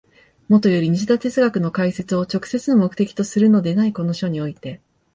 [0.47, 4.81] もとより西田哲学の解説を直接の目的とするのでないこの書において、